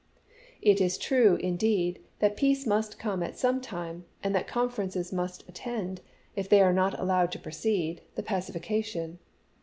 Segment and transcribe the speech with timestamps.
[0.63, 5.47] "It is true, indeed, that peace must come at some time, and that conferences must
[5.47, 6.01] attend,
[6.35, 9.19] if they are not allowed to precede, the pacification.